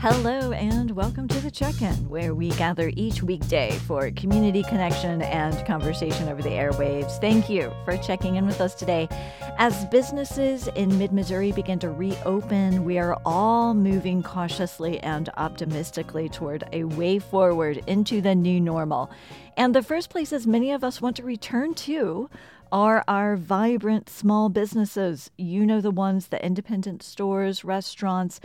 [0.00, 5.20] Hello, and welcome to the check in, where we gather each weekday for community connection
[5.20, 7.20] and conversation over the airwaves.
[7.20, 9.10] Thank you for checking in with us today.
[9.58, 16.30] As businesses in mid Missouri begin to reopen, we are all moving cautiously and optimistically
[16.30, 19.10] toward a way forward into the new normal.
[19.58, 22.30] And the first places many of us want to return to
[22.72, 25.30] are our vibrant small businesses.
[25.36, 28.40] You know the ones, the independent stores, restaurants,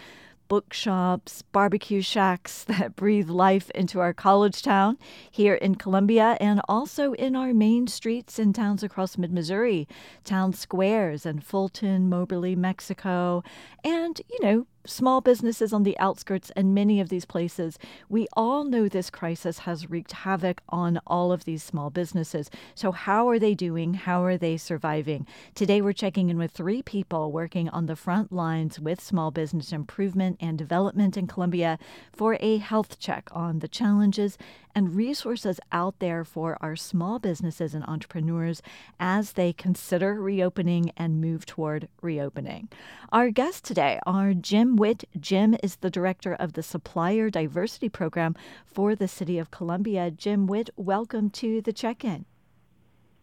[0.47, 4.97] bookshops, barbecue shacks that breathe life into our college town
[5.29, 9.87] here in Columbia and also in our main streets in towns across mid Missouri,
[10.23, 13.43] town squares in Fulton, Moberly, Mexico,
[13.83, 17.77] and, you know, small businesses on the outskirts and many of these places.
[18.09, 22.49] We all know this crisis has wreaked havoc on all of these small businesses.
[22.73, 23.93] So, how are they doing?
[23.93, 25.25] How are they surviving?
[25.53, 29.71] Today, we're checking in with three people working on the front lines with small business
[29.71, 31.77] improvement and development in Columbia
[32.11, 34.37] for a health check on the challenges
[34.73, 38.61] and resources out there for our small businesses and entrepreneurs
[38.99, 42.67] as they consider reopening and move toward reopening.
[43.11, 45.05] Our guests today are Jim Witt.
[45.19, 50.11] Jim is the director of the Supplier Diversity Program for the City of Columbia.
[50.11, 52.25] Jim Witt, welcome to the check in.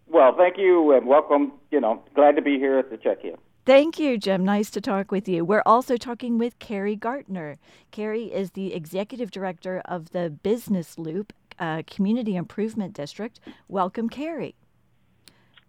[0.07, 1.53] Well, thank you and welcome.
[1.71, 3.37] You know, glad to be here at the check in.
[3.65, 4.45] Thank you, Jim.
[4.45, 5.45] Nice to talk with you.
[5.45, 7.59] We're also talking with Carrie Gartner.
[7.93, 13.39] Carrie is the executive director of the Business Loop uh, Community Improvement District.
[13.69, 14.57] Welcome, Carrie.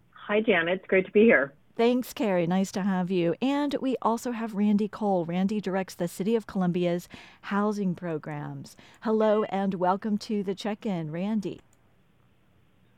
[0.09, 0.79] Hi, Janet.
[0.79, 1.53] It's great to be here.
[1.77, 2.47] Thanks, Carrie.
[2.47, 3.35] Nice to have you.
[3.43, 5.25] And we also have Randy Cole.
[5.25, 7.07] Randy directs the City of Columbia's
[7.41, 8.75] housing programs.
[9.01, 11.61] Hello and welcome to the check in, Randy.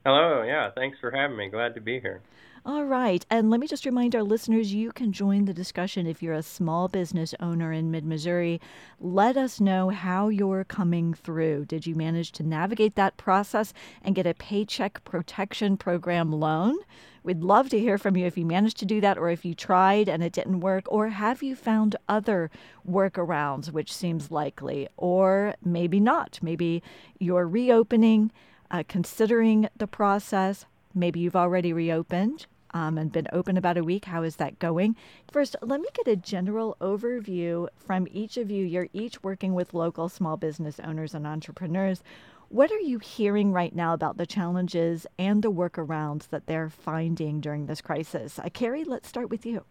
[0.06, 0.42] Hello.
[0.42, 1.50] Yeah, thanks for having me.
[1.50, 2.22] Glad to be here.
[2.68, 3.24] All right.
[3.30, 6.42] And let me just remind our listeners you can join the discussion if you're a
[6.42, 8.60] small business owner in mid Missouri.
[8.98, 11.66] Let us know how you're coming through.
[11.66, 13.72] Did you manage to navigate that process
[14.02, 16.76] and get a paycheck protection program loan?
[17.22, 19.54] We'd love to hear from you if you managed to do that or if you
[19.54, 22.50] tried and it didn't work, or have you found other
[22.84, 26.40] workarounds, which seems likely, or maybe not.
[26.42, 26.82] Maybe
[27.20, 28.32] you're reopening,
[28.72, 30.64] uh, considering the process.
[30.96, 34.04] Maybe you've already reopened um, and been open about a week.
[34.04, 34.96] How is that going?
[35.30, 38.64] First, let me get a general overview from each of you.
[38.64, 42.02] You're each working with local small business owners and entrepreneurs.
[42.48, 47.40] What are you hearing right now about the challenges and the workarounds that they're finding
[47.40, 48.38] during this crisis?
[48.38, 49.64] Uh, Carrie, let's start with you.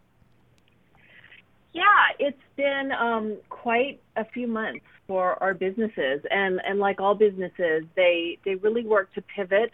[1.72, 1.82] Yeah,
[2.18, 7.84] it's been um, quite a few months for our businesses, and and like all businesses,
[7.94, 9.72] they they really work to pivot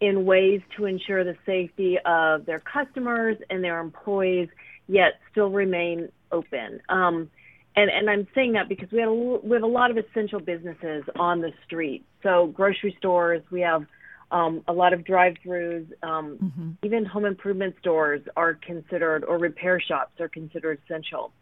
[0.00, 4.48] in ways to ensure the safety of their customers and their employees,
[4.88, 6.80] yet still remain open.
[6.88, 7.30] Um,
[7.76, 10.40] and, and I'm saying that because we have, a, we have a lot of essential
[10.40, 12.04] businesses on the street.
[12.22, 13.84] So grocery stores, we have
[14.30, 16.70] um, a lot of drive-throughs, um, mm-hmm.
[16.82, 21.32] even home improvement stores are considered, or repair shops are considered essential.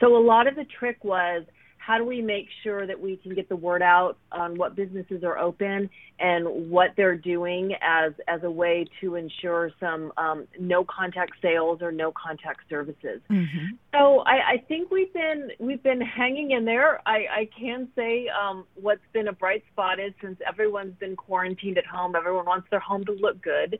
[0.00, 1.44] So a lot of the trick was
[1.88, 5.24] how do we make sure that we can get the word out on what businesses
[5.24, 5.88] are open
[6.20, 11.80] and what they're doing as as a way to ensure some um, no contact sales
[11.80, 13.22] or no contact services.
[13.30, 13.76] Mm-hmm.
[13.94, 17.00] So I, I think we've been we've been hanging in there.
[17.06, 21.78] I, I can say um, what's been a bright spot is since everyone's been quarantined
[21.78, 23.78] at home, everyone wants their home to look good.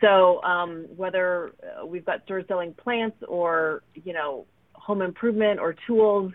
[0.00, 5.76] So um, whether uh, we've got stores selling plants or you know home improvement or
[5.86, 6.32] tools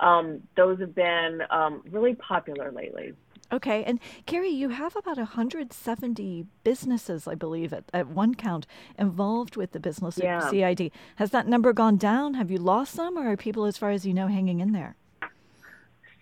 [0.00, 3.14] um, those have been um, really popular lately.
[3.52, 8.66] Okay, and Carrie, you have about 170 businesses, I believe, at, at one count,
[8.98, 10.50] involved with the business yeah.
[10.50, 10.90] CID.
[11.16, 12.34] Has that number gone down?
[12.34, 14.96] Have you lost some, or are people, as far as you know, hanging in there?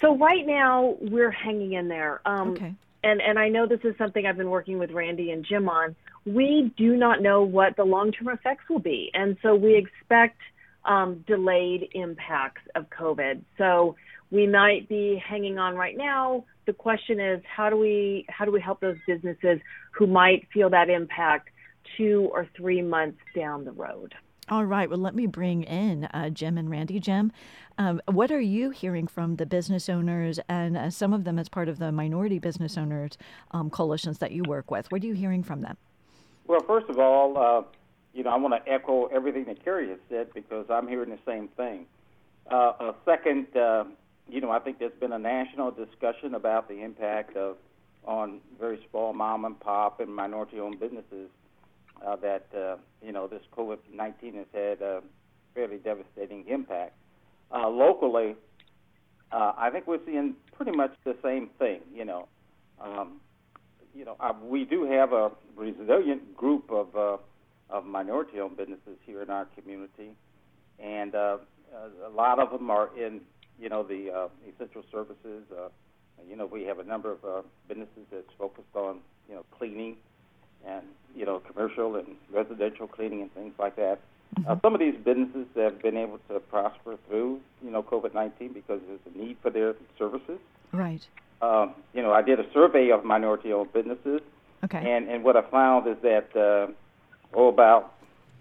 [0.00, 2.20] So right now we're hanging in there.
[2.26, 2.74] Um, okay.
[3.02, 5.94] And and I know this is something I've been working with Randy and Jim on.
[6.26, 10.38] We do not know what the long-term effects will be, and so we expect
[10.84, 13.42] um, delayed impacts of COVID.
[13.58, 13.96] So
[14.30, 16.44] we might be hanging on right now.
[16.66, 19.60] The question is, how do we how do we help those businesses
[19.92, 21.50] who might feel that impact
[21.96, 24.14] two or three months down the road?
[24.50, 24.90] All right.
[24.90, 27.00] Well, let me bring in uh, Jim and Randy.
[27.00, 27.32] Jim,
[27.78, 31.48] um, what are you hearing from the business owners and uh, some of them as
[31.48, 33.16] part of the minority business owners
[33.52, 34.90] um, coalitions that you work with?
[34.92, 35.78] What are you hearing from them?
[36.46, 37.62] Well, first of all, uh,
[38.14, 41.18] you know, I want to echo everything that Carrie has said because I'm hearing the
[41.26, 41.86] same thing.
[42.50, 43.84] Uh, a second, uh,
[44.28, 47.56] you know, I think there's been a national discussion about the impact of
[48.04, 51.30] on very small mom and pop and minority-owned businesses
[52.06, 55.02] uh, that uh, you know this COVID-19 has had a
[55.54, 56.92] fairly devastating impact.
[57.50, 58.36] Uh, locally,
[59.32, 61.80] uh, I think we're seeing pretty much the same thing.
[61.94, 62.28] You know,
[62.80, 63.20] um,
[63.94, 67.16] you know, uh, we do have a resilient group of uh,
[67.70, 70.10] of minority-owned businesses here in our community,
[70.78, 71.38] and uh,
[72.06, 73.20] a lot of them are in,
[73.58, 75.44] you know, the uh, essential services.
[75.52, 75.68] Uh,
[76.28, 79.96] you know, we have a number of uh, businesses that's focused on, you know, cleaning,
[80.66, 80.82] and
[81.14, 84.00] you know, commercial and residential cleaning and things like that.
[84.36, 84.50] Mm-hmm.
[84.50, 88.80] Uh, some of these businesses have been able to prosper through, you know, COVID-19 because
[88.86, 90.38] there's a need for their services.
[90.72, 91.06] Right.
[91.42, 94.20] Um, you know, I did a survey of minority-owned businesses,
[94.64, 94.78] okay.
[94.78, 96.72] and and what I found is that uh,
[97.34, 97.94] oh, about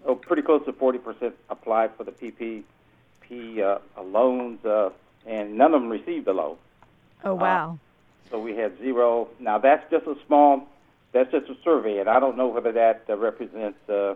[0.05, 4.89] oh, pretty close to 40% applied for the PPP uh, loans, uh,
[5.25, 6.57] and none of them received a loan.
[7.23, 7.79] Oh wow!
[7.79, 9.29] Uh, so we had zero.
[9.39, 10.67] Now that's just a small.
[11.13, 14.15] That's just a survey, and I don't know whether that uh, represents, uh,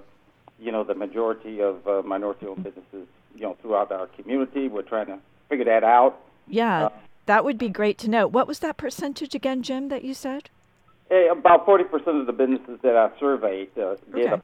[0.60, 4.68] you know, the majority of uh, minority-owned businesses, you know, throughout our community.
[4.68, 6.20] We're trying to figure that out.
[6.48, 6.90] Yeah, uh,
[7.28, 8.28] that would be great to know.
[8.28, 9.90] What was that percentage again, Jim?
[9.90, 10.50] That you said?
[11.10, 14.42] Hey, about forty percent of the businesses that I surveyed uh, did okay.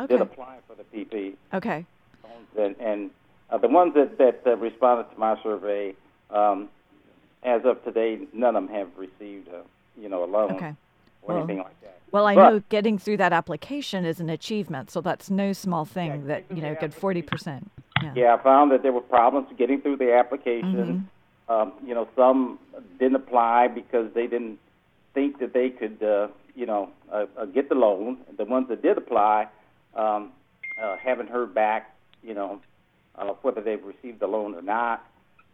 [0.00, 0.14] Okay.
[0.14, 1.34] Did apply for the PP.
[1.52, 1.84] Okay.
[2.56, 3.10] And, and
[3.50, 5.94] uh, the ones that that uh, responded to my survey,
[6.30, 6.68] um,
[7.42, 9.62] as of today, none of them have received a
[10.00, 10.74] you know a loan okay.
[11.22, 11.98] or well, anything like that.
[12.10, 15.84] Well, I but, know getting through that application is an achievement, so that's no small
[15.84, 16.10] thing.
[16.10, 17.70] Yeah, that you know, good forty percent.
[18.02, 18.12] Yeah.
[18.14, 21.08] yeah, I found that there were problems getting through the application.
[21.48, 21.52] Mm-hmm.
[21.52, 22.58] Um, you know, some
[22.98, 24.58] didn't apply because they didn't
[25.14, 28.18] think that they could, uh, you know, uh, uh, get the loan.
[28.36, 29.48] The ones that did apply
[29.94, 30.32] um,
[30.82, 32.60] uh, haven't heard back, you know,
[33.16, 35.04] uh, whether they've received the loan or not,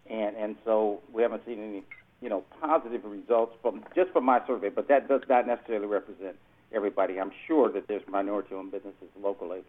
[0.09, 1.83] and and so we haven't seen any,
[2.21, 4.69] you know, positive results from just from my survey.
[4.69, 6.37] But that does not necessarily represent
[6.73, 7.19] everybody.
[7.21, 9.61] I'm sure that there's minority-owned businesses locally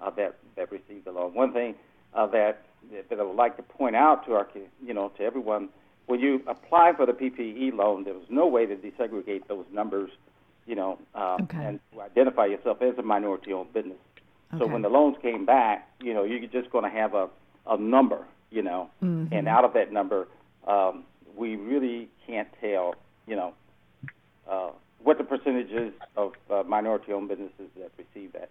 [0.00, 1.34] uh, that that receive the loan.
[1.34, 1.74] One thing
[2.14, 2.62] uh, that
[3.08, 4.48] that I would like to point out to our,
[4.84, 5.70] you know, to everyone
[6.10, 10.10] when you apply for the PPE loan, there was no way to desegregate those numbers,
[10.66, 11.56] you know, uh, okay.
[11.64, 13.96] and to identify yourself as a minority-owned business.
[14.52, 14.64] Okay.
[14.64, 17.28] So when the loans came back, you know, you're just going to have a,
[17.66, 19.32] a number, you know, mm-hmm.
[19.32, 20.26] and out of that number,
[20.66, 21.04] um,
[21.36, 22.94] we really can't tell,
[23.26, 23.54] you know,
[24.48, 24.70] uh,
[25.02, 28.50] what the percentages of uh, minority-owned businesses that receive that.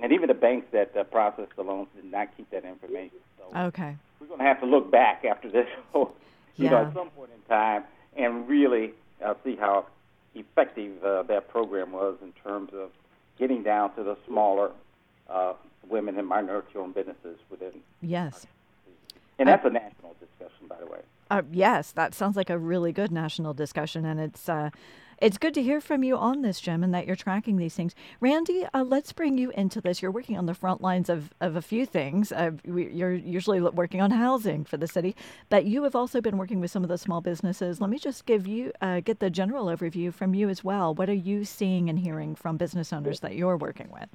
[0.00, 3.18] And even the banks that uh, process the loans did not keep that information.
[3.38, 3.96] So okay.
[4.20, 6.14] We're going to have to look back after this whole
[6.56, 6.70] you yeah.
[6.70, 7.84] know, at some point in time,
[8.16, 8.92] and really
[9.24, 9.86] uh, see how
[10.34, 12.90] effective uh, that program was in terms of
[13.38, 14.70] getting down to the smaller
[15.28, 15.54] uh,
[15.88, 17.72] women and minority-owned businesses within.
[18.00, 18.46] Yes.
[19.38, 21.00] And that's a national discussion, by the way.
[21.30, 24.70] Uh, yes, that sounds like a really good national discussion, and it's uh,
[25.22, 27.94] it's good to hear from you on this, Jim, and that you're tracking these things.
[28.20, 30.02] Randy, uh, let's bring you into this.
[30.02, 32.32] You're working on the front lines of, of a few things.
[32.32, 35.14] Uh, we, you're usually working on housing for the city,
[35.48, 37.80] but you have also been working with some of the small businesses.
[37.80, 40.92] Let me just give you uh, get the general overview from you as well.
[40.92, 44.08] What are you seeing and hearing from business owners that you're working with?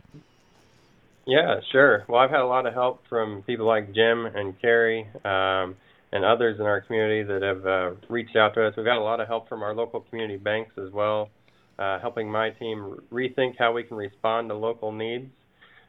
[1.27, 2.05] Yeah, sure.
[2.09, 5.07] Well, I've had a lot of help from people like Jim and Carrie.
[5.25, 5.75] Um,
[6.11, 8.73] and others in our community that have uh, reached out to us.
[8.77, 11.29] We've got a lot of help from our local community banks as well,
[11.77, 15.29] uh, helping my team rethink how we can respond to local needs.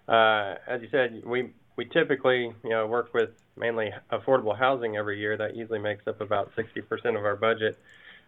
[0.09, 5.21] Uh, as you said, we we typically you know work with mainly affordable housing every
[5.21, 5.37] year.
[5.37, 6.83] That usually makes up about 60%
[7.17, 7.79] of our budget.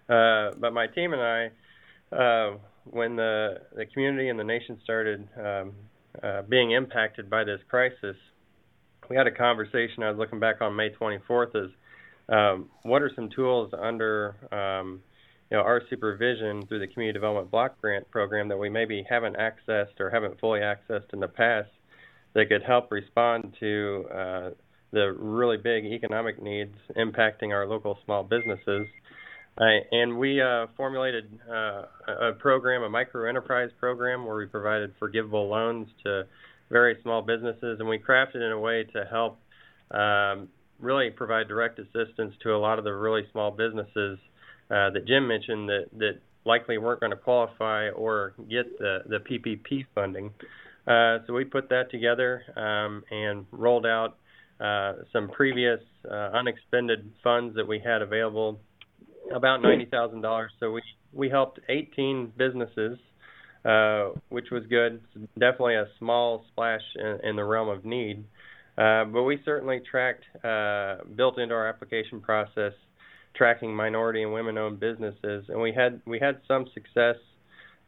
[0.08, 1.50] Uh, but my team and I,
[2.16, 5.73] uh, when the the community and the nation started um,
[6.23, 8.17] uh, being impacted by this crisis,
[9.09, 10.02] we had a conversation.
[10.02, 11.71] I was looking back on May 24th as
[12.29, 15.00] um, what are some tools under um,
[15.50, 19.37] you know our supervision through the community development block grant program that we maybe haven't
[19.37, 21.69] accessed or haven't fully accessed in the past
[22.35, 24.50] that could help respond to uh,
[24.93, 28.87] the really big economic needs impacting our local small businesses.
[29.57, 35.49] And we uh, formulated uh, a program, a micro enterprise program, where we provided forgivable
[35.49, 36.26] loans to
[36.71, 39.38] very small businesses, and we crafted in a way to help
[39.90, 44.19] um, really provide direct assistance to a lot of the really small businesses
[44.71, 49.19] uh, that Jim mentioned that that likely weren't going to qualify or get the the
[49.19, 50.30] PPP funding.
[50.87, 54.16] Uh, so we put that together um, and rolled out
[54.61, 55.80] uh, some previous
[56.11, 58.61] uh, unexpended funds that we had available,
[59.34, 60.52] about ninety thousand dollars.
[60.60, 60.82] So we
[61.12, 62.99] we helped 18 businesses,
[63.64, 65.00] uh, which was good.
[65.14, 68.25] It's definitely a small splash in, in the realm of need.
[68.78, 72.72] Uh, but we certainly tracked, uh, built into our application process,
[73.34, 77.16] tracking minority and women-owned businesses, and we had we had some success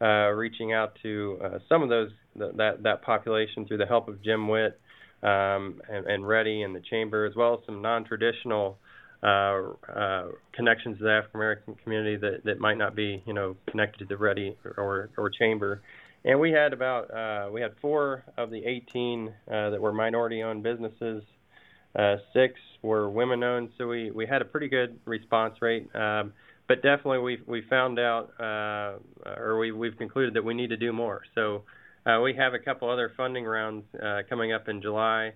[0.01, 4.21] uh, reaching out to uh, some of those that that population through the help of
[4.21, 4.79] Jim Witt
[5.23, 8.77] um, and, and REDI and the Chamber, as well as some non-traditional
[9.23, 13.55] uh, uh, connections to the African American community that, that might not be, you know,
[13.69, 15.81] connected to the REDI or or Chamber.
[16.25, 20.63] And we had about uh, we had four of the 18 uh, that were minority-owned
[20.63, 21.23] businesses.
[21.97, 25.87] Uh, six were women-owned, so we, we had a pretty good response rate.
[25.95, 26.33] Um,
[26.67, 28.97] but definitely, we we found out, uh,
[29.37, 31.21] or we we've concluded that we need to do more.
[31.35, 31.63] So
[32.21, 33.85] we have a couple other funding rounds
[34.29, 35.33] coming up in July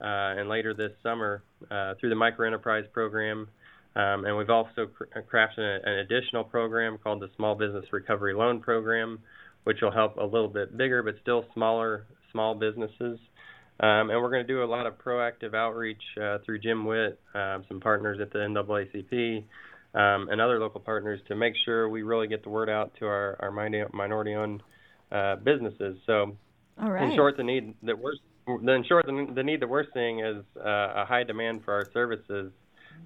[0.00, 3.48] and later this summer uh, through the microenterprise program.
[3.96, 8.34] Um, and we've also cr- crafted a, an additional program called the Small Business Recovery
[8.34, 9.18] Loan Program,
[9.64, 13.18] which will help a little bit bigger but still smaller small businesses.
[13.80, 17.18] Um, and we're going to do a lot of proactive outreach uh, through Jim Witt,
[17.34, 19.44] um, some partners at the NAACP,
[19.94, 23.06] um, and other local partners to make sure we really get the word out to
[23.06, 23.50] our, our
[23.92, 24.62] minority-owned
[25.12, 25.96] uh, businesses.
[26.06, 26.36] So,
[27.10, 28.14] in short, the need that we're
[28.48, 31.90] in short, the, the need that we're seeing is uh, a high demand for our
[31.92, 32.52] services.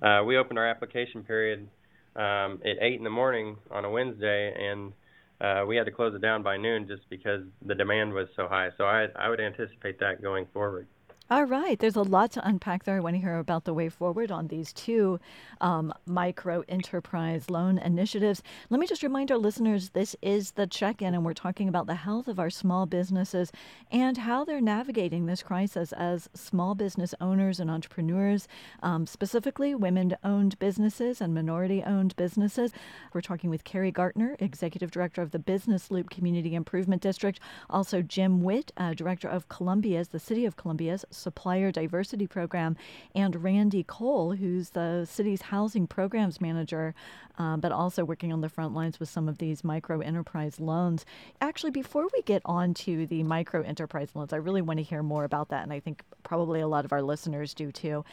[0.00, 1.68] Uh, we opened our application period
[2.16, 4.92] um, at eight in the morning on a Wednesday, and
[5.40, 8.46] uh, we had to close it down by noon just because the demand was so
[8.48, 8.70] high.
[8.78, 10.86] So I, I would anticipate that going forward.
[11.30, 11.78] All right.
[11.78, 12.96] There's a lot to unpack there.
[12.96, 15.18] I want to hear about the way forward on these two
[15.62, 18.42] um, micro enterprise loan initiatives.
[18.68, 21.86] Let me just remind our listeners this is the check in, and we're talking about
[21.86, 23.50] the health of our small businesses
[23.90, 28.46] and how they're navigating this crisis as small business owners and entrepreneurs,
[28.82, 32.72] um, specifically women owned businesses and minority owned businesses.
[33.14, 38.02] We're talking with Carrie Gartner, Executive Director of the Business Loop Community Improvement District, also
[38.02, 42.76] Jim Witt, uh, Director of Columbia's, the City of Columbia's Supplier Diversity Program,
[43.14, 46.94] and Randy Cole, who's the city's housing programs manager,
[47.38, 51.04] uh, but also working on the front lines with some of these micro enterprise loans.
[51.40, 55.02] Actually, before we get on to the micro enterprise loans, I really want to hear
[55.02, 58.04] more about that, and I think probably a lot of our listeners do too.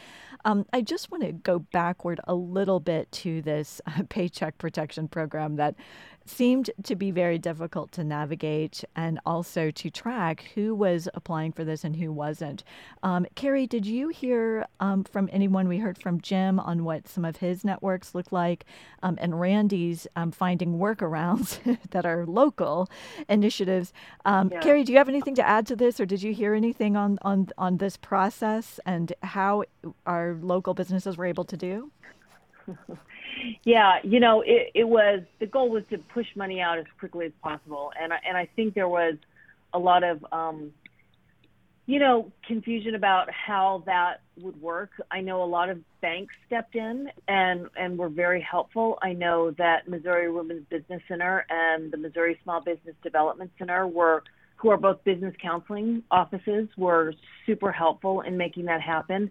[0.44, 5.08] Um, I just want to go backward a little bit to this uh, paycheck protection
[5.08, 5.74] program that
[6.30, 11.64] seemed to be very difficult to navigate and also to track who was applying for
[11.64, 12.62] this and who wasn't.
[13.02, 15.68] Um, Carrie, did you hear um, from anyone?
[15.68, 18.64] We heard from Jim on what some of his networks look like,
[19.02, 21.58] um, and Randy's um, finding workarounds
[21.90, 22.88] that are local
[23.28, 23.92] initiatives.
[24.24, 24.60] Um, yeah.
[24.60, 27.18] Carrie, do you have anything to add to this, or did you hear anything on,
[27.22, 29.64] on, on this process and how
[30.06, 31.90] our local businesses were able to do?
[33.64, 37.26] yeah, you know, it, it was the goal was to push money out as quickly
[37.26, 39.14] as possible, and I, and I think there was
[39.72, 40.72] a lot of um,
[41.86, 44.90] you know confusion about how that would work.
[45.10, 48.98] I know a lot of banks stepped in and and were very helpful.
[49.02, 54.22] I know that Missouri Women's Business Center and the Missouri Small Business Development Center were
[54.56, 57.14] who are both business counseling offices were
[57.46, 59.30] super helpful in making that happen.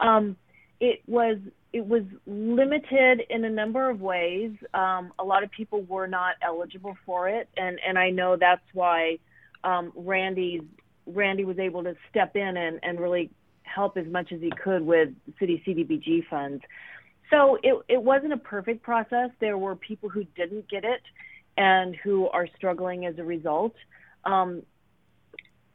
[0.00, 0.36] Um,
[0.80, 1.38] it was
[1.74, 4.52] it was limited in a number of ways.
[4.74, 8.62] Um, a lot of people were not eligible for it, and and I know that's
[8.72, 9.18] why
[9.64, 10.60] um, Randy
[11.04, 13.28] was able to step in and and really
[13.64, 15.08] help as much as he could with
[15.40, 16.62] city CDBG funds.
[17.28, 19.30] So it it wasn't a perfect process.
[19.40, 21.02] There were people who didn't get it
[21.56, 23.74] and who are struggling as a result.
[24.24, 24.62] Um,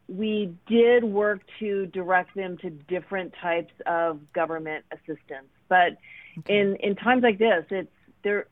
[0.07, 5.49] we did work to direct them to different types of government assistance.
[5.69, 5.97] But
[6.39, 6.59] okay.
[6.59, 7.91] in in times like this, it's
[8.23, 8.47] there.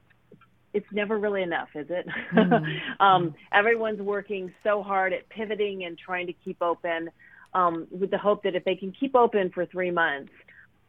[0.74, 2.08] It's never really enough, is it?
[2.34, 3.02] Mm-hmm.
[3.02, 7.10] um, everyone's working so hard at pivoting and trying to keep open,
[7.54, 10.32] um, with the hope that if they can keep open for three months,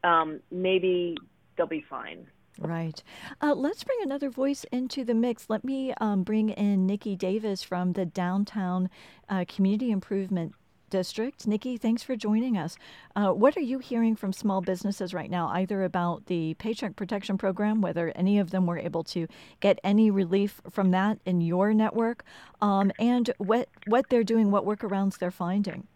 [0.04, 1.16] um, maybe
[1.56, 2.26] they'll be fine.
[2.58, 3.02] Right.
[3.40, 5.48] Uh, let's bring another voice into the mix.
[5.48, 8.90] Let me um, bring in Nikki Davis from the Downtown
[9.28, 10.54] uh, Community Improvement
[10.90, 11.46] District.
[11.46, 12.76] Nikki, thanks for joining us.
[13.14, 17.38] Uh, what are you hearing from small businesses right now, either about the Paycheck Protection
[17.38, 19.26] Program, whether any of them were able to
[19.60, 22.24] get any relief from that in your network,
[22.60, 25.86] um, and what what they're doing, what workarounds they're finding?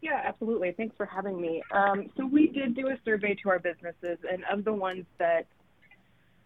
[0.00, 0.72] Yeah, absolutely.
[0.72, 1.62] Thanks for having me.
[1.70, 5.46] Um, so we did do a survey to our businesses, and of the ones that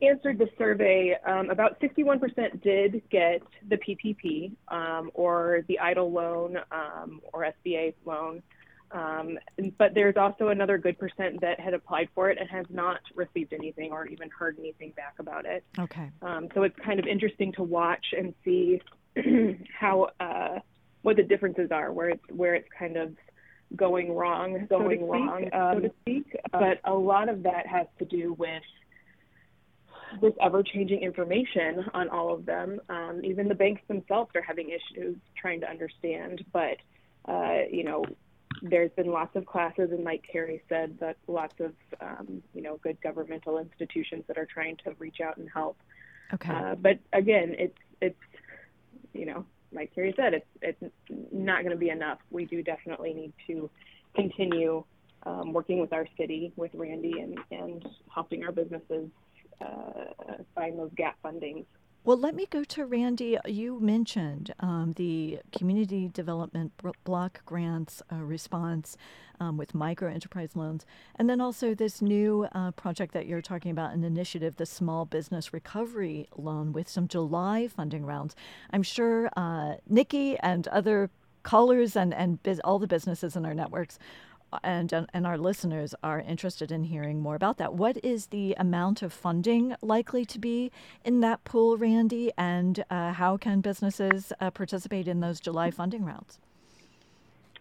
[0.03, 6.59] answered the survey, um, about 61% did get the PPP um, or the EIDL loan
[6.71, 8.43] um, or SBA loan.
[8.93, 9.39] Um,
[9.79, 13.53] but there's also another good percent that had applied for it and has not received
[13.53, 15.65] anything or even heard anything back about it.
[15.79, 16.11] Okay.
[16.23, 18.81] Um, so it's kind of interesting to watch and see
[19.79, 20.61] how uh,
[21.03, 23.17] what the differences are, where it's where it's kind of
[23.75, 26.37] going wrong, going so wrong, speak, um, so to speak.
[26.53, 28.63] But a lot of that has to do with
[30.21, 32.81] this ever changing information on all of them.
[32.89, 36.45] Um, even the banks themselves are having issues trying to understand.
[36.53, 36.79] But,
[37.27, 38.05] uh, you know,
[38.63, 42.79] there's been lots of classes, and like Carrie said, that lots of um, you know
[42.83, 45.77] good governmental institutions that are trying to reach out and help.
[46.33, 46.53] Okay.
[46.53, 48.17] Uh, but again, it's it's
[49.13, 50.93] you know like Carrie said, it's it's
[51.33, 52.19] not going to be enough.
[52.31, 53.71] We do definitely need to
[54.15, 54.85] continue
[55.25, 59.11] um, working with our city, with Randy, and and helping our businesses
[60.55, 61.65] find those gap fundings.
[62.05, 63.37] Well, let me go to Randy.
[63.47, 66.73] You mentioned um, the community development
[67.03, 68.97] block grants uh, response
[69.41, 70.87] um, with micro enterprise loans,
[71.17, 75.05] and then also this new uh, project that you're talking about, an initiative, the Small
[75.05, 78.37] Business Recovery Loan, with some July funding rounds.
[78.71, 81.11] I'm sure uh, Nikki and other
[81.43, 83.99] callers and and biz- all the businesses in our networks
[84.63, 87.75] and and our listeners are interested in hearing more about that.
[87.75, 90.71] What is the amount of funding likely to be
[91.05, 96.05] in that pool, Randy, and uh, how can businesses uh, participate in those July funding
[96.05, 96.39] rounds?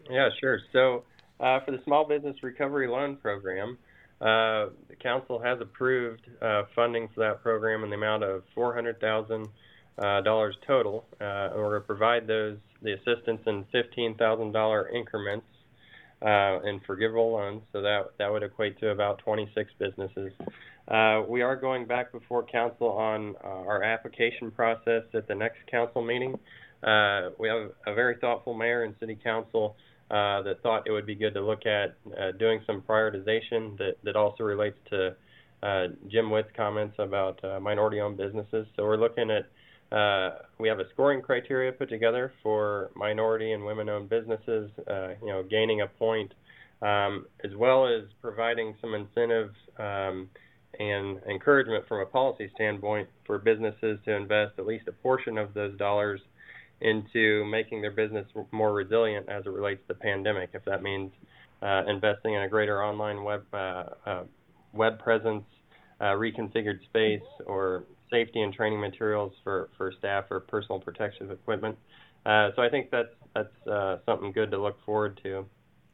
[0.09, 0.59] Yeah, sure.
[0.71, 1.03] So
[1.39, 3.77] uh, for the Small Business Recovery Loan Program,
[4.21, 8.73] uh, the council has approved uh, funding for that program in the amount of four
[8.73, 9.47] hundred thousand
[9.97, 11.05] uh, dollars total.
[11.19, 15.45] Uh, we're going to provide those the assistance in fifteen thousand dollar increments
[16.21, 17.61] uh, in forgivable loans.
[17.73, 20.31] So that that would equate to about 26 businesses.
[20.87, 25.57] Uh, we are going back before council on uh, our application process at the next
[25.69, 26.37] council meeting.
[26.83, 29.75] Uh, we have a very thoughtful mayor and city council
[30.11, 33.95] uh, that thought it would be good to look at uh, doing some prioritization that,
[34.03, 35.15] that also relates to
[36.11, 38.67] Jim Witt's comments about minority-owned businesses.
[38.75, 39.47] So we're looking at
[39.91, 45.27] uh, we have a scoring criteria put together for minority and women-owned businesses, uh, you
[45.27, 46.33] know, gaining a point,
[46.81, 50.29] um, as well as providing some incentives um,
[50.79, 55.53] and encouragement from a policy standpoint for businesses to invest at least a portion of
[55.53, 56.19] those dollars
[56.81, 60.49] into making their business more resilient as it relates to the pandemic.
[60.53, 61.11] If that means
[61.61, 64.23] uh, investing in a greater online web uh, uh,
[64.73, 65.45] web presence,
[66.01, 71.77] uh, reconfigured space, or safety and training materials for, for staff or personal protective equipment.
[72.25, 75.45] Uh, so I think that's that's uh, something good to look forward to.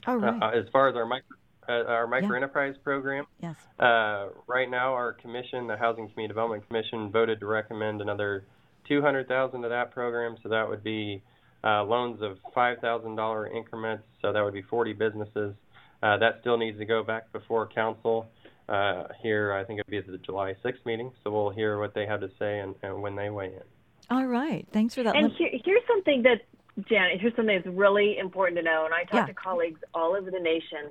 [0.07, 0.41] All right.
[0.41, 1.35] Uh, as far as our micro
[1.67, 2.35] uh, our micro yeah.
[2.37, 3.55] enterprise program, yes.
[3.79, 8.45] Uh, right now our commission, the Housing Community Development Commission, voted to recommend another
[8.87, 10.37] two hundred thousand to that program.
[10.41, 11.21] So that would be
[11.63, 14.03] uh, loans of five thousand dollar increments.
[14.21, 15.53] So that would be forty businesses.
[16.01, 18.27] that still needs to go back before council
[18.71, 19.53] uh, here.
[19.53, 22.21] I think it'll be at the July 6th meeting, so we'll hear what they have
[22.21, 23.61] to say and, and when they weigh in.
[24.09, 24.67] All right.
[24.71, 25.15] Thanks for that.
[25.15, 26.41] And here, here's something that,
[26.89, 29.25] Janet, here's something that's really important to know, and I talk yeah.
[29.25, 30.89] to colleagues all over the nation.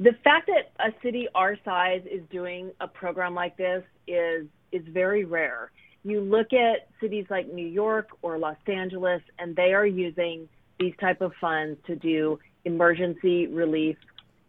[0.00, 4.82] The fact that a city our size is doing a program like this is is
[4.88, 5.72] very rare.
[6.04, 10.94] You look at cities like New York or Los Angeles, and they are using these
[11.00, 13.96] type of funds to do emergency relief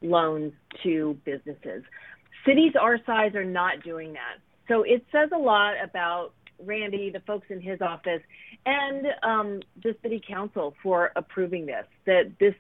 [0.02, 1.84] loans to businesses.
[2.46, 4.40] Cities our size are not doing that.
[4.68, 6.34] So it says a lot about
[6.64, 8.22] Randy, the folks in his office,
[8.66, 11.86] and um, the city council for approving this.
[12.06, 12.54] That this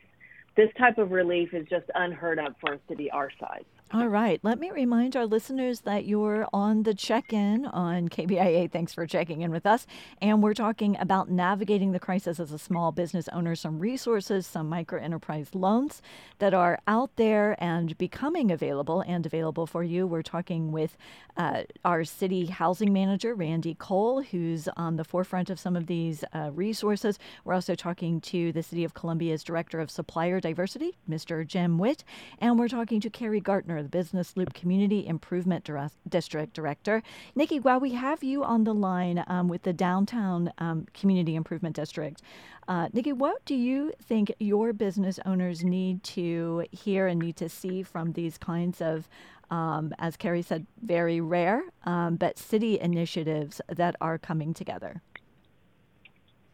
[0.57, 3.63] this type of relief is just unheard of for a city our size.
[3.93, 4.39] All right.
[4.41, 8.71] Let me remind our listeners that you're on the check in on KBIA.
[8.71, 9.85] Thanks for checking in with us.
[10.21, 14.69] And we're talking about navigating the crisis as a small business owner, some resources, some
[14.69, 16.01] micro enterprise loans
[16.39, 20.07] that are out there and becoming available and available for you.
[20.07, 20.95] We're talking with
[21.35, 26.23] uh, our city housing manager, Randy Cole, who's on the forefront of some of these
[26.33, 27.19] uh, resources.
[27.43, 31.45] We're also talking to the City of Columbia's Director of Supplier Diversity, Mr.
[31.45, 32.05] Jim Witt.
[32.39, 35.69] And we're talking to Carrie Gartner the Business Loop Community Improvement
[36.07, 37.01] District Director.
[37.35, 41.75] Nikki, while we have you on the line um, with the Downtown um, Community Improvement
[41.75, 42.21] District,
[42.67, 47.49] uh, Nikki, what do you think your business owners need to hear and need to
[47.49, 49.07] see from these kinds of
[49.49, 55.01] um, as Carrie said, very rare, um, but city initiatives that are coming together?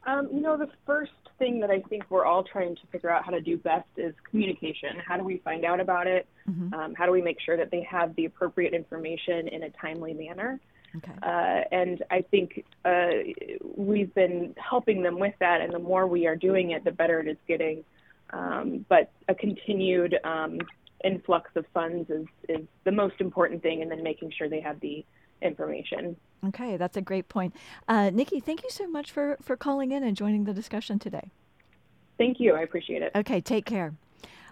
[0.08, 3.24] Um, you know, the first thing that I think we're all trying to figure out
[3.24, 4.98] how to do best is communication.
[5.06, 6.28] How do we find out about it?
[6.50, 6.74] Mm-hmm.
[6.74, 10.14] Um, how do we make sure that they have the appropriate information in a timely
[10.14, 10.60] manner?
[10.96, 11.12] Okay.
[11.22, 13.10] Uh, and I think uh,
[13.76, 17.20] we've been helping them with that, and the more we are doing it, the better
[17.20, 17.84] it is getting.
[18.32, 20.60] Um, but a continued um,
[21.04, 24.80] influx of funds is, is the most important thing, and then making sure they have
[24.80, 25.06] the
[25.42, 26.16] information.
[26.48, 27.56] Okay, that's a great point.
[27.88, 31.32] Uh, Nikki, thank you so much for, for calling in and joining the discussion today.
[32.18, 32.56] Thank you.
[32.56, 33.12] I appreciate it.
[33.16, 33.94] Okay, take care.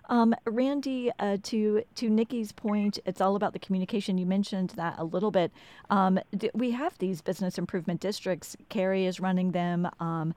[0.08, 4.18] Um, Randy, uh, to to Nikki's point, it's all about the communication.
[4.20, 5.52] You mentioned that a little bit.
[5.90, 6.20] Um,
[6.54, 8.56] we have these business improvement districts.
[8.70, 9.90] Carrie is running them.
[10.00, 10.36] Um,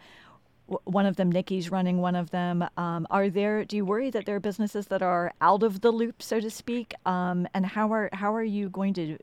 [0.84, 2.64] one of them, Nikki's running one of them.
[2.76, 3.64] Um, are there?
[3.64, 6.50] Do you worry that there are businesses that are out of the loop, so to
[6.50, 6.94] speak?
[7.06, 9.18] Um, and how are how are you going to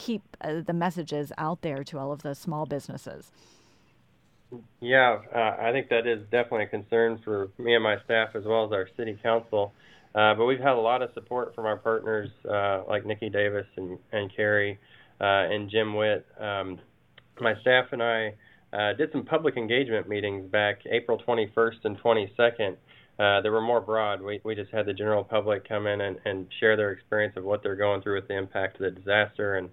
[0.00, 3.30] keep uh, the messages out there to all of those small businesses?
[4.80, 8.44] Yeah, uh, I think that is definitely a concern for me and my staff as
[8.44, 9.72] well as our city council.
[10.14, 13.66] Uh, but we've had a lot of support from our partners uh, like Nikki Davis
[13.76, 14.78] and, and Carrie
[15.20, 16.26] uh, and Jim Witt.
[16.40, 16.80] Um,
[17.40, 18.34] my staff and I
[18.72, 22.76] uh, did some public engagement meetings back April 21st and 22nd.
[23.18, 24.22] Uh, they were more broad.
[24.22, 27.44] We, we just had the general public come in and, and share their experience of
[27.44, 29.68] what they're going through with the impact of the disaster and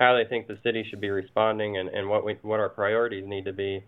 [0.00, 3.24] how they think the city should be responding and, and what we what our priorities
[3.26, 3.84] need to be.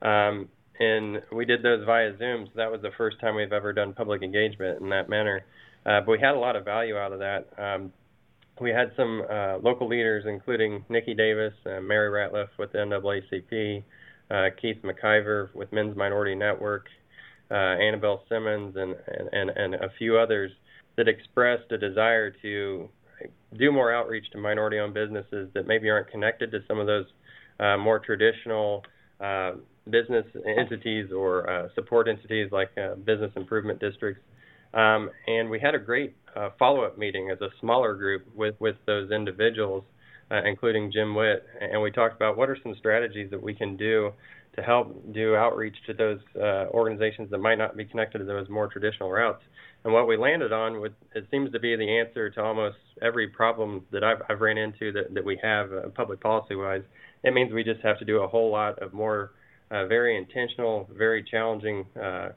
[0.00, 0.48] Um,
[0.78, 2.46] and we did those via Zoom.
[2.46, 5.44] So that was the first time we've ever done public engagement in that manner.
[5.84, 7.46] Uh, but we had a lot of value out of that.
[7.58, 7.92] Um,
[8.60, 13.82] we had some uh, local leaders, including Nikki Davis, uh, Mary Ratliff with the NAACP,
[14.30, 16.86] uh, Keith McIver with Men's Minority Network,
[17.50, 18.94] uh, Annabelle Simmons, and,
[19.32, 20.50] and, and a few others
[20.96, 22.88] that expressed a desire to
[23.58, 27.06] do more outreach to minority owned businesses that maybe aren't connected to some of those
[27.60, 28.82] uh, more traditional
[29.20, 29.52] uh,
[29.88, 30.26] business
[30.58, 34.20] entities or uh, support entities like uh, business improvement districts.
[34.74, 38.76] Um, and we had a great uh, follow-up meeting as a smaller group with with
[38.86, 39.84] those individuals,
[40.30, 43.76] uh, including Jim Witt, and we talked about what are some strategies that we can
[43.76, 44.12] do
[44.56, 48.48] to help do outreach to those uh, organizations that might not be connected to those
[48.48, 49.42] more traditional routes.
[49.84, 53.28] And what we landed on, would, it seems to be the answer to almost every
[53.28, 56.82] problem that I've, I've ran into that, that we have uh, public policy-wise.
[57.22, 59.32] It means we just have to do a whole lot of more
[59.70, 62.28] uh, very intentional, very challenging, uh,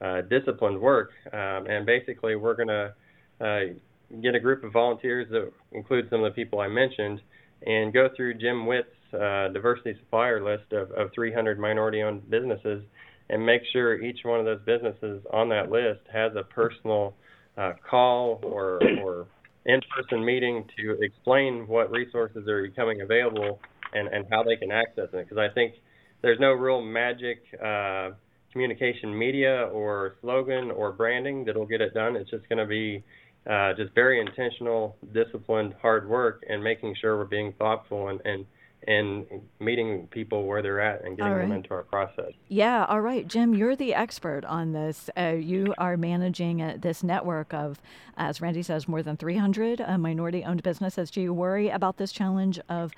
[0.00, 1.10] uh, disciplined work.
[1.32, 2.94] Um, and basically, we're going to
[3.40, 7.20] uh, get a group of volunteers that include some of the people I mentioned
[7.66, 12.82] and go through Jim Witt's uh, diversity supplier list of, of 300 minority owned businesses
[13.30, 17.14] and make sure each one of those businesses on that list has a personal
[17.56, 19.26] uh, call or, or
[19.66, 23.60] in person meeting to explain what resources are becoming available
[23.94, 25.28] and, and how they can access it.
[25.28, 25.74] Because I think
[26.22, 28.10] there's no real magic uh,
[28.52, 32.16] communication media or slogan or branding that'll get it done.
[32.16, 33.02] It's just going to be
[33.50, 38.46] uh, just very intentional, disciplined, hard work, and making sure we're being thoughtful and, and
[38.86, 39.26] and
[39.60, 41.42] meeting people where they're at and getting right.
[41.42, 42.32] them into our process.
[42.48, 43.26] Yeah, all right.
[43.26, 45.10] Jim, you're the expert on this.
[45.16, 47.80] Uh, you are managing uh, this network of,
[48.16, 51.10] as Randy says, more than 300 uh, minority owned businesses.
[51.10, 52.92] Do you worry about this challenge of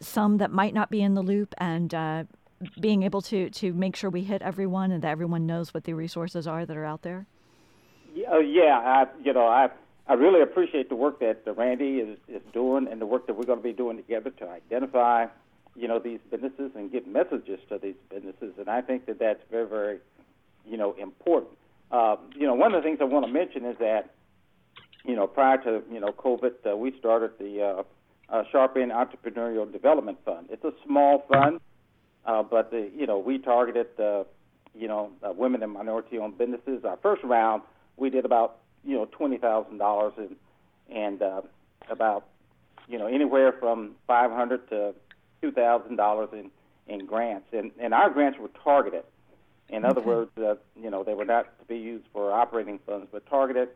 [0.00, 2.24] some that might not be in the loop and uh,
[2.80, 5.94] being able to, to make sure we hit everyone and that everyone knows what the
[5.94, 7.26] resources are that are out there?
[8.14, 9.70] Yeah, yeah I, you know, I
[10.10, 13.44] I really appreciate the work that Randy is, is doing and the work that we're
[13.44, 15.26] going to be doing together to identify,
[15.76, 18.54] you know, these businesses and get messages to these businesses.
[18.58, 19.98] And I think that that's very, very,
[20.66, 21.52] you know, important.
[21.92, 24.10] Uh, you know, one of the things I want to mention is that,
[25.04, 27.82] you know, prior to you know COVID, uh, we started the uh,
[28.34, 30.48] uh, Sharp Entrepreneurial Development Fund.
[30.50, 31.60] It's a small fund,
[32.26, 34.24] uh, but the, you know we targeted, uh,
[34.74, 36.84] you know, uh, women and minority-owned businesses.
[36.84, 37.62] Our first round,
[37.96, 40.36] we did about you know twenty thousand dollars and
[40.90, 41.42] and uh,
[41.88, 42.26] about
[42.88, 44.94] you know anywhere from five hundred to
[45.42, 46.50] two thousand dollars in
[46.86, 49.04] in grants and and our grants were targeted.
[49.68, 53.06] In other words, uh, you know they were not to be used for operating funds,
[53.12, 53.68] but targeted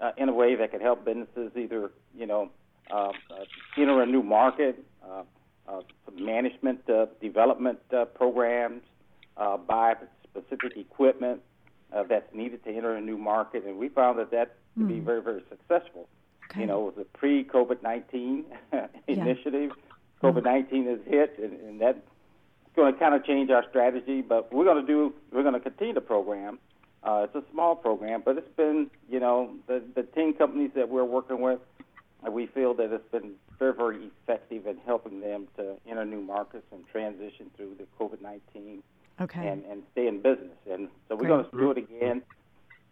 [0.00, 2.50] uh, in a way that could help businesses either you know
[2.90, 3.44] uh, uh,
[3.76, 5.22] enter a new market, uh,
[5.68, 5.80] uh,
[6.18, 8.82] management uh, development uh, programs,
[9.36, 11.40] uh, buy specific equipment,
[11.92, 14.88] uh, that's needed to enter a new market, and we found that that to mm.
[14.88, 15.04] be hmm.
[15.04, 16.08] very, very successful.
[16.50, 16.60] Okay.
[16.60, 18.44] You know, it was a pre-COVID nineteen
[19.06, 19.72] initiative.
[20.20, 20.26] Hmm.
[20.26, 21.98] COVID nineteen has hit, and, and that's
[22.76, 24.20] going to kind of change our strategy.
[24.22, 26.58] But we're going to do, we're going to continue the program.
[27.02, 30.88] Uh, it's a small program, but it's been, you know, the the ten companies that
[30.88, 31.58] we're working with,
[32.26, 36.20] uh, we feel that it's been very, very effective in helping them to enter new
[36.20, 38.82] markets and transition through the COVID nineteen
[39.20, 39.48] okay.
[39.48, 40.56] and, and stay in business.
[40.70, 42.22] And so we're going to do it again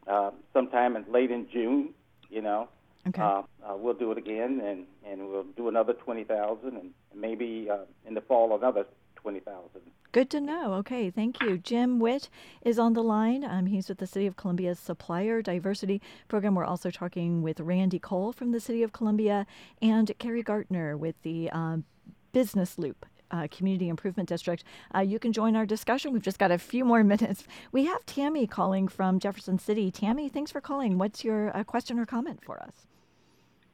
[0.06, 1.90] uh, sometime in late in June.
[2.30, 2.68] You know,
[3.08, 3.22] okay.
[3.22, 7.68] uh, uh, we'll do it again, and and we'll do another twenty thousand, and maybe
[7.70, 8.84] uh, in the fall another
[9.16, 9.82] twenty thousand.
[10.10, 10.72] Good to know.
[10.74, 11.58] Okay, thank you.
[11.58, 12.30] Jim Witt
[12.62, 13.44] is on the line.
[13.44, 16.54] Um, he's with the City of Columbia's Supplier Diversity Program.
[16.54, 19.46] We're also talking with Randy Cole from the City of Columbia
[19.82, 21.84] and Carrie Gartner with the um,
[22.32, 24.64] Business Loop uh, Community Improvement District.
[24.94, 26.14] Uh, you can join our discussion.
[26.14, 27.44] We've just got a few more minutes.
[27.70, 29.90] We have Tammy calling from Jefferson City.
[29.90, 30.96] Tammy, thanks for calling.
[30.96, 32.86] What's your uh, question or comment for us?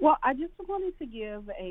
[0.00, 1.62] Well, I just wanted to give a